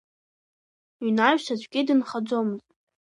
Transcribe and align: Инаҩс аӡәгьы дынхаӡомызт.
Инаҩс 1.07 1.45
аӡәгьы 1.53 1.81
дынхаӡомызт. 1.87 2.67